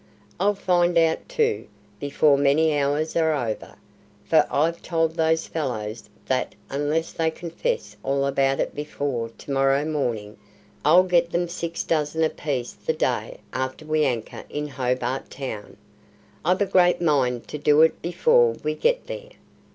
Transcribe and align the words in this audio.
I'll 0.39 0.55
find 0.55 0.97
out, 0.97 1.29
too, 1.29 1.67
before 1.99 2.35
many 2.35 2.75
hours 2.75 3.15
are 3.15 3.35
over; 3.35 3.75
for 4.25 4.47
I've 4.49 4.81
told 4.81 5.13
those 5.13 5.45
fellows 5.45 6.09
that 6.25 6.55
unless 6.71 7.11
they 7.11 7.29
confess 7.29 7.95
all 8.01 8.25
about 8.25 8.59
it 8.59 8.73
before 8.73 9.29
to 9.29 9.51
morrow 9.51 9.85
morning, 9.85 10.37
I'll 10.83 11.03
get 11.03 11.29
them 11.29 11.47
six 11.47 11.83
dozen 11.83 12.23
a 12.23 12.31
piece 12.31 12.73
the 12.73 12.93
day 12.93 13.41
after 13.53 13.85
we 13.85 14.03
anchor 14.03 14.43
in 14.49 14.69
Hobart 14.69 15.29
Town. 15.29 15.77
I've 16.43 16.63
a 16.63 16.65
great 16.65 16.99
mind 16.99 17.47
to 17.49 17.59
do 17.59 17.83
it 17.83 18.01
before 18.01 18.53
we 18.63 18.73
get 18.73 19.05
there. 19.05 19.33